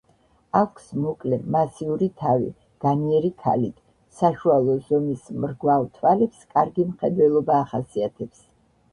[0.59, 2.47] აქვს მოკლე მასიური თავი
[2.85, 3.75] განიერი ქალით,
[4.21, 8.41] საშუალო ზომის მრგვალ თვალებს კარგი მხედველობა ახასიათებს.